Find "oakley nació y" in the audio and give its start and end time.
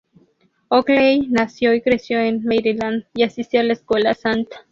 0.69-1.81